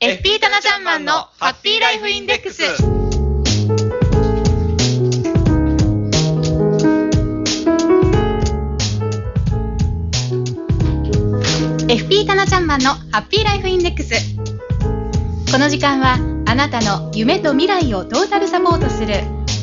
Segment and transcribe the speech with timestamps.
[0.00, 2.62] FP タナちゃんマンのハッピーライフインデックス。
[11.88, 14.14] FP タナちゃんマンのハッピーライフインデックス。
[15.50, 16.14] この時間は
[16.46, 19.14] あなたの夢と未来をトータルサポートする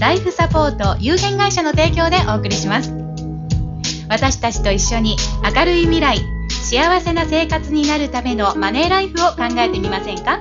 [0.00, 2.92] ライフサポート有限会社の提供でお送りします。
[4.08, 6.33] 私たちと一緒に明るい未来
[6.64, 10.40] 幸せな生活になるためのマネーライフを考えてみませんか？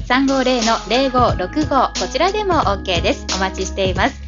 [0.08, 3.26] 350-0565こちらでも OK です。
[3.36, 4.22] お待ちしています。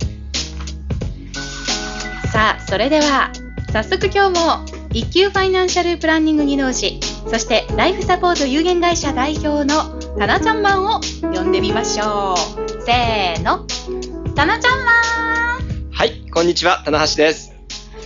[2.32, 3.32] さあそれでは
[3.72, 12.38] 早速今日も一級ファイナンシャルプランニング技能士そしてライフサポート有限会社代表のタナちゃんマンを呼んでみましょう。
[12.84, 13.66] せーの。
[14.34, 14.92] タナちゃんマ
[15.60, 15.92] ン。
[15.92, 16.82] はいこんにちは。
[16.86, 17.54] 棚橋です。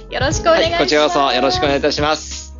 [0.09, 2.53] よろしくお願いします、はい、こちらこそよろしくお願いいたします。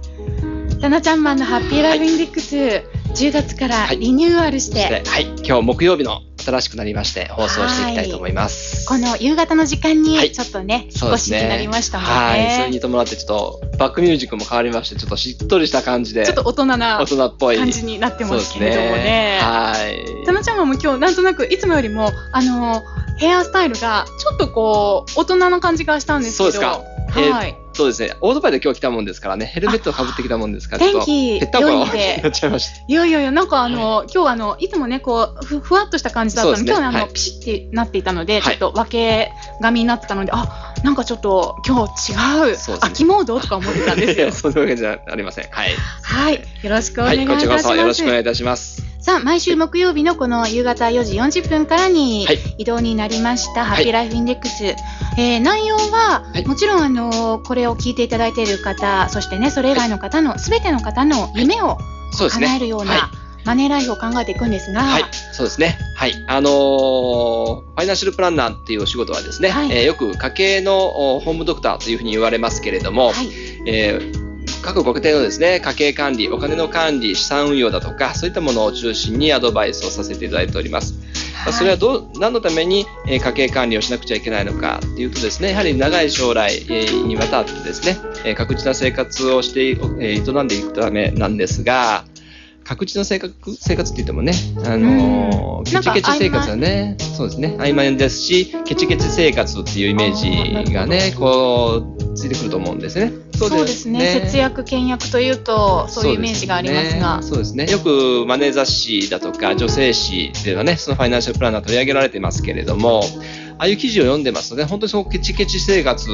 [0.80, 8.88] タナちゃんマンのハッピーライフインデックス、はい10月からリニューアルして、はい、はい、今日木曜日の新しくなりまして放送していきたいと思います。
[8.88, 12.14] この夕方の時間にちょっとね、はい、少しになりましたもんね。
[12.14, 19.04] はい、それに伴ってちょっとバックミュージックも変わりまして、ちょっとしっとりした感じで、ちょっと大人な大人っぽい感じになってますけれどもね。
[19.04, 19.76] ねは
[20.22, 20.26] い。
[20.26, 22.82] たなちゃんも今日なんとなくいつもよりもあの
[23.18, 26.52] ヘアスタイルがちょっとこう大人な感じがしたんですけど。
[26.52, 26.72] そうです
[27.14, 27.20] か。
[27.20, 27.61] はい。
[27.74, 28.16] そうですね。
[28.22, 32.84] オートバイで今日来たもんですからね、ヘルメットをかぶってきたもんですから、天気減ったころやっちゃいました。
[32.88, 42.16] いやいやいや、なんかあの、はい、今日あの、いつもね、こう、ふふわっとした感じだったので、ね、今日あの、はい、ピシッてなっていたので、ちょっと分け髪になってたので、あ、なんかちょっと今日違
[42.54, 44.32] う、秋モードとか思ってたんですよ。
[44.34, 45.48] そんなわけじゃありません。
[45.50, 45.76] はい。
[46.02, 46.44] はい。
[46.64, 47.48] よろしくお願いいたします。
[47.48, 48.92] はい、こちらこそよろしくお願いいたします。
[49.02, 52.28] さあ、毎週木曜日のこの夕方4時40分からに
[52.60, 54.76] 移動になりました、ハッピーライフインデックス。
[55.18, 61.80] えー、内容は、もちろん、あのこれを聞いていただいている方、そしてね、それ以外の方の、すべての方の夢を
[62.30, 63.10] 叶えるような、
[63.46, 65.04] マネーライフを考えていくんですが、はい、
[65.34, 65.78] そうですね。
[65.96, 66.14] はい。
[66.28, 73.28] あのー、ファイナンシャルプランナーっていうお仕事はですね、はい、えー、よく家計のホームドクターというふうに言われますけれども、はい、
[73.68, 74.32] えー
[74.62, 80.94] 各ご家庭のですね、家計管理、お金の管理、資産運用だとか、そういったものを中心にアドバイスをさせていただいております。
[81.36, 92.06] はい、それはどう、何のために、え家計管理をしなくちゃいけないのかっていうとですね、やはり長い将来、えにわたってですね、え確実な生活をして、え営んでいくためなんですが、
[92.72, 94.32] 確実な生活生活って言ってもね、
[94.64, 103.12] あのー、ケチケチ生活はね、そうですね、曖昧ですし、ケチケチ生活っていうイメージがね、こう、ついてくると思うんですね。
[103.34, 104.22] そうですね。
[104.22, 107.22] 節約倹約というとそういうイメージがありますが。
[107.24, 113.02] そうですね、ね、よくマネー雑誌だとか女性誌ではねそのファイナンシャルプランナー取り上げられてますけれども
[113.58, 116.08] ああいう記事を読んでますとね本当にそのケチケチ生活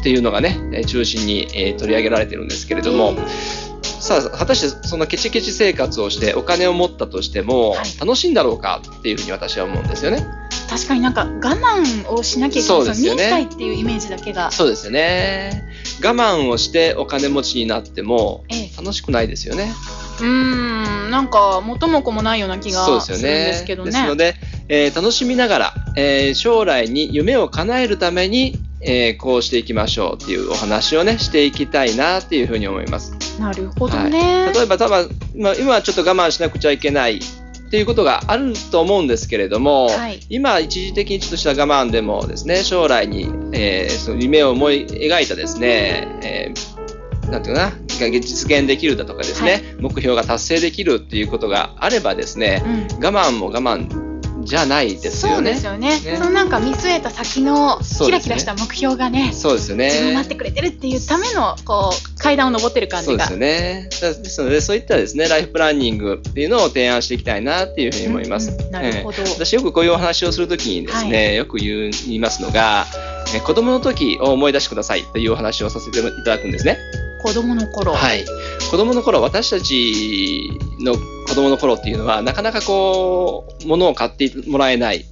[0.00, 3.14] っていうのがね中心に取り上げられてるんですけれども、
[4.02, 10.26] さあ果たしてそのケチケチ生活をしてお金を持ったとしても、楽しいんだろうかっていうふうに私は思うんですよね。
[10.68, 13.44] 確かになんか我慢をしなきゃいけないそうですよね。
[13.44, 15.68] っていうイメージだけがそうですよね。
[16.02, 18.44] 我慢をしてお金持ちになっても
[18.76, 19.72] 楽しくないですよね、
[20.20, 23.90] ええ、うんなんか元も子もないような気がするんですけどね。
[23.92, 24.34] ですので、
[24.68, 33.40] えー、楽しみながら、えー、将来に夢を叶えるためにえー、こうしていきましょうっていうお話をねしていきたいなっていうふうに思います。
[33.40, 34.46] なるほどね。
[34.46, 37.20] はい、例えば多分今はちょっと我慢しなくちゃいけないっ
[37.70, 47.72] ていうことがあると思うんですけれども、はい、今一時的にちょっとした我慢でもですね将来に、えー、その夢を思い描いたですね、えー、なんていうかな
[48.10, 52.62] 実現できるだとかですね、はい、目標が達成できるっていうことがあればですね、
[52.92, 54.11] うん、我慢も我慢
[54.44, 55.36] じゃないですよね。
[55.36, 56.00] そうですよね。
[56.00, 59.86] ねそのなんか見据えた先のキラキラした目標がね、そうですよね。
[59.86, 63.26] 自分待ってくれてるっていうためのこう階段を上ってる感じが。
[63.26, 63.48] そうで
[63.90, 64.12] すよね。
[64.22, 68.50] ですのでそういったですねライフプランニングっていうのを提案していきたいなっていうふうに思います。
[68.50, 72.86] うんうん、なるほど、えー、私よくこういうお話をするときにですね、はい、よく言いますのが、
[73.34, 76.78] え子供の時を思い出してくださいというお話をさせていただくんですね。
[77.22, 77.92] 子供の頃。
[77.92, 78.24] はい。
[78.72, 85.04] 子供の頃、私たちの子供の頃っていうのは、なかなかこう、物を買ってもらえない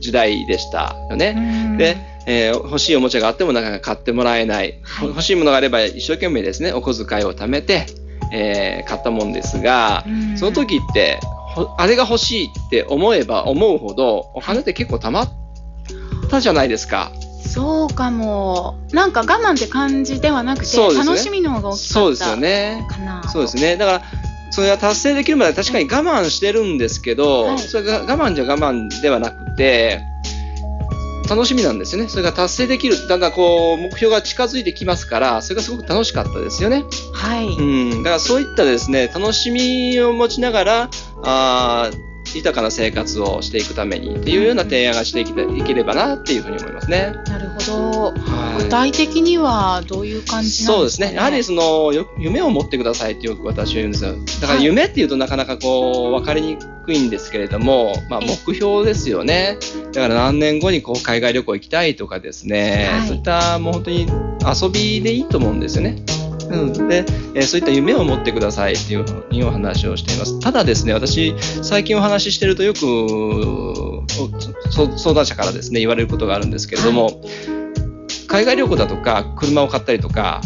[0.00, 1.76] 時代でしたよね。
[1.78, 1.96] で、
[2.26, 4.80] えー、欲しいおもちゃがあってもなかなか買ってもらえない。
[4.82, 7.86] はい、欲しいものがあれば一生懸命ですね、お小遣いを貯めて、
[8.32, 10.04] えー、買ったもんですが、
[10.34, 11.20] その時って、
[11.76, 15.30] あれが欲しいって思えば思うほど、お金って結構貯まっ
[16.28, 17.12] たじゃないですか。
[17.46, 18.76] そうかも。
[18.92, 22.86] なんか我慢って感じではなくて、ね、楽しみの方が大きかったそうですよね。
[23.32, 23.76] そうですね。
[23.76, 24.02] だから、
[24.50, 30.00] それが達成できるまで確かに我慢してるんですけど、はい、それが我慢じゃ我慢ではなくて、
[31.28, 32.08] 楽しみなんですよね。
[32.08, 33.06] それが達成できる。
[33.06, 36.84] だんだんこう、目標が近づいてきますから、それがすごく楽しかったですよね。
[37.12, 37.46] はい。
[37.46, 37.62] う
[37.96, 38.02] ん。
[38.02, 40.90] だからそういったですね、楽しみを持ちながら、
[41.24, 41.90] あ
[42.34, 45.24] 豊かな生活をしていくためにっていうような提案がしてい
[45.64, 47.14] ければなっていうふうに思いますね。
[47.26, 48.12] なるほど。
[48.12, 51.14] はい、具体的にはどういう感じね、そうですね。
[51.14, 54.14] やはりその夢を持ってくださいってよく私は言うんですよ。
[54.40, 59.58] だから夢っていうとなかなかこう分かりにくいんですけれども、まあ目標ですよね。
[59.92, 64.06] だから何年後にこう海外旅行行きたいとかですね、はい、そういったもう本当に
[64.62, 65.96] 遊びでいいと思うんですよね。
[66.50, 67.04] うん、で、
[67.34, 70.40] えー、そういった夢を持ってくださいっていうふうにお話をしています。
[70.40, 74.06] ただですね、私、最近お話ししてるとよく、
[74.70, 77.16] 相談者からですね、言われることがあるんですけれども、はい、
[78.26, 80.40] 海外旅行だとか、車を買ったりとか、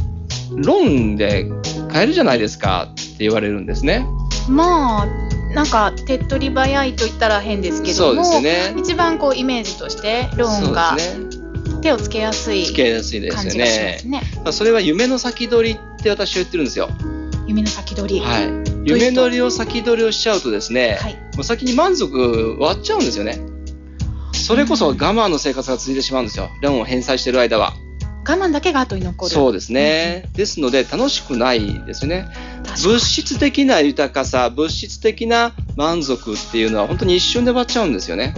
[0.57, 1.47] ローンで
[1.91, 4.07] 買えるじゃないですかって言われるんですね。
[4.49, 5.07] まあ、
[5.55, 10.97] なんか手っ取り早いと言ったら変ですけども、そうですね、一番こうイメージとしてローンが
[11.83, 13.99] 手をつけやすい感じがしますね。
[14.01, 16.91] すねそれは夢の先取りって私は言ってるんですよ。
[17.47, 18.21] 夢の先取り。
[18.21, 18.45] はい。
[18.85, 23.41] 夢取りを先取りをしちゃうとですね、はい、もう先に満足終わっちゃうんですよね。
[24.33, 26.51] それこそ我慢の生活が続いてしまうんですよ。
[26.61, 27.75] ローンを返済してる間は。
[28.29, 29.31] 我慢だけが後に残る。
[29.31, 30.25] そうですね。
[30.27, 32.27] うん、ですので、楽しくないですよね。
[32.85, 38.35] 物質的な豊かさ、物質的な満足っていうのは本当に一瞬で終わっちゃうんですよね。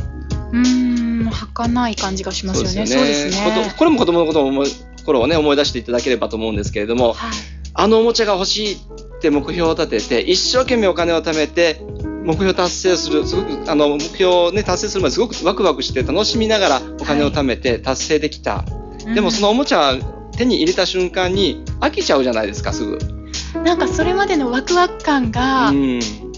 [0.52, 2.86] うん、儚い感じがしますよね。
[2.86, 3.74] そうですね。
[3.78, 4.68] これも子供のことを思い
[5.04, 7.32] 頃をね、思い出していただければと思うんですけれども、はい、
[7.74, 8.78] あのおもちゃが欲しいっ
[9.20, 11.80] て目標を立てて、一生懸命お金を貯めて、
[12.24, 18.56] 目標達成する、すごく、あの、目標をね、達成するまですごくワクワクして楽しみながらお金を貯めて達成できた。
[18.56, 18.64] は
[19.08, 19.94] い、でもそのおもちゃ
[20.36, 22.98] 手に入れた瞬間に飽きちゃうじゃないですか、すぐ。
[23.62, 25.72] なんかそれまでのワクワク感が、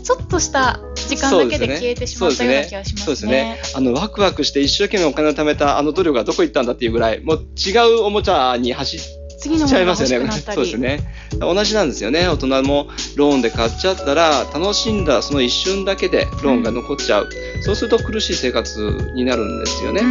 [0.02, 3.04] ちょっとした時間だけで消えてしまったような気がしますね。
[3.04, 3.60] そうですね。
[3.74, 9.00] あの、ワクワクして一生懸命お金を貯めたあの努力がどこ行ったんだっていうぐらい、もう違うおもちゃに走っ
[9.46, 10.30] 次のちゃいますよね。
[10.54, 11.00] そうですね。
[11.40, 12.28] 同じなんですよね。
[12.28, 17.28] 大人もローンで買っちゃったら、楽しんだその一瞬だけでローンが残っちゃう。
[17.56, 20.02] うん、そうすると苦しい生活になるんですよね。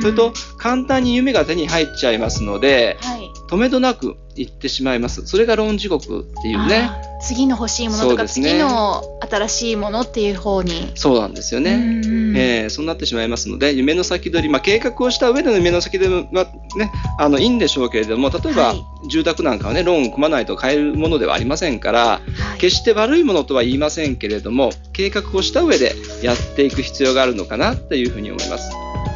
[0.00, 3.21] それと、簡単に夢が手に入っちゃいますので、はい、
[3.52, 5.26] 止めどなく行ってしまいます。
[5.26, 6.90] それがローン地獄っていうね。
[7.20, 10.90] 次の欲しいものとか、ね、次の新しいものっていう方に。
[10.94, 12.00] そうなんですよね。
[12.34, 16.46] えー、そうなってしまいますので、夢の先取り、まあ、計画をした上での夢の先取りは、
[16.78, 22.20] ね、あのいいんでしょうけれども、例えば、はい、住宅なんかはね、ローンを組まないと買えるものではありませんから、は
[22.56, 28.70] い、決して悪いものとは言いませんけれども、計画をした上でやっていく必要があるのかなというふうに思います。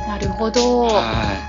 [0.06, 0.82] なるほど。
[0.82, 0.92] はい。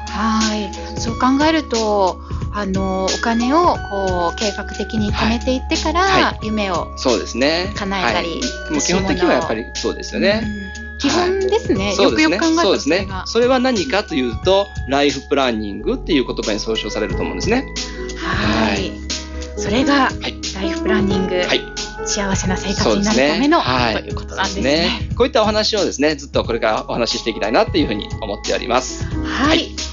[0.09, 2.19] はいそう考えると、
[2.57, 7.71] あのお金をこう計画的に貯めていってから、はい、夢をそうですね。
[7.75, 8.35] 叶えたり、は
[8.69, 10.41] い、もう基本的にはやっぱりそうですよね。
[10.99, 13.07] 基本ですね、はい、よくよく考えたそうですね。
[13.25, 17.63] それは何かというとライフプランニングっていう言葉に総称されると思うんですね。
[18.17, 18.91] はい。
[19.55, 20.09] それが、
[20.55, 21.61] ライフプランニング、はい、
[22.05, 23.63] 幸せな生活になるための、ね。
[23.63, 29.05] はい、ということなんですね、ね、こういったお話をですねずっとこれからお話ししていきたいなっていうふうに思っております。
[29.05, 29.69] はい。
[29.69, 29.86] タナ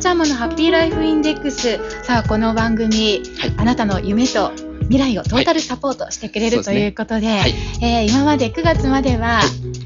[0.00, 1.78] ちゃんまのハッピーライフインデックス。
[2.04, 4.50] さあこの番組、はい、あなたの夢と
[4.84, 9.42] 未来をトータルサポートしてくれる、はい、ということで、ねはい、えー、今まで9月までは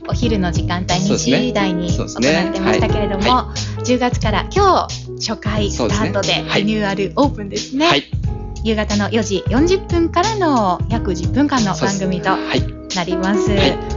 [0.09, 7.89] お昼の時間帯2時台に行ってましたけれども、ねはい、10月から今日初回スタートでリニューアルオープンですね。
[8.65, 12.31] 夕方の4時40分からの約10分間の番組と
[12.97, 13.51] なります。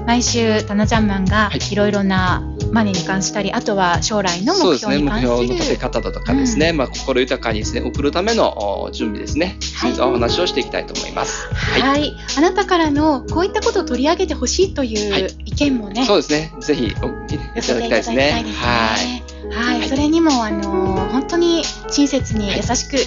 [0.05, 1.75] 毎週、タナちゃんマンがい。
[1.77, 11.47] ろいろなマネーに関したり、あとは将来の目標に関する、ね、目標の立て方だとかですね、うん、まあ、心豊かにですね、送るための準備ですね、はい、お話をしていきたいと思います。
[11.53, 18.45] はい、はい、あなたからのこういったことを取り上げてほしいという意見もね、はい、そうですね、ぜひおいただきたいですね。
[18.57, 19.27] はい。
[19.49, 22.97] はい、それにもあの本当に親切に優しく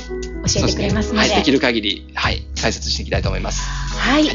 [0.46, 3.62] 教えてくれますので、でね、できる限りはい解説していきたいと思います。
[3.96, 4.28] はい。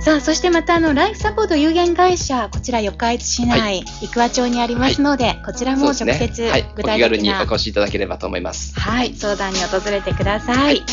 [0.00, 8.78] さあそしてまたあのライフサポート有限会社こちら四日市市内、はい、生桑町にありますので、はい、こちらも直接、ねはい、具体的なお越しいただければと思います。
[8.78, 9.14] はい。
[9.14, 10.84] 相談に訪れてください、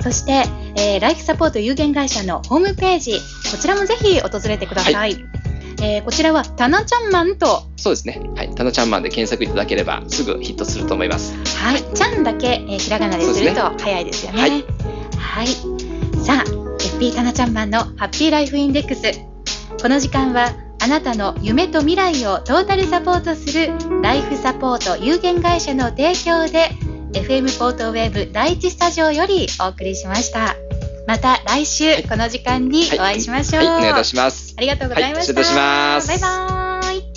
[0.00, 0.44] そして、
[0.76, 3.18] えー、ライフサポート有限会社のホームページ
[3.50, 5.16] こちらもぜひ訪れてください、
[5.82, 7.64] えー、こちらはタナちゃんマンと。
[7.76, 8.20] そうですね。
[8.36, 8.54] はい。
[8.54, 11.34] タナちゃんマンで検索いただければすぐヒットすると思います。
[11.58, 11.82] はい。
[11.94, 14.40] ちゃんだけ、えー、ひらがなですると早いですよね。
[14.40, 14.64] はい、
[15.18, 15.46] はい、
[16.24, 19.02] さあ FP タナちゃんマンのハッピーライフインデックス。
[19.82, 23.72] この時間はあなたの夢と未来をトータルサポートする
[24.02, 26.70] ライフサポート有限会社の提供で
[27.12, 30.56] FM ポートウェーブ第一スタジオよりお送りしました
[31.06, 34.54] また来週この時間にお会いしましょう、はい、はい、お願いいたします。
[34.56, 36.08] ありがとうございました、はい、失礼いたします。
[36.08, 37.11] バイバイ